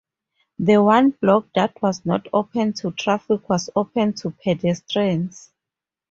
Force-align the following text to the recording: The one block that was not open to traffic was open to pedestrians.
The 0.57 0.81
one 0.81 1.11
block 1.11 1.49
that 1.53 1.79
was 1.79 2.07
not 2.07 2.25
open 2.33 2.73
to 2.73 2.89
traffic 2.91 3.47
was 3.47 3.69
open 3.75 4.13
to 4.13 4.31
pedestrians. 4.31 5.51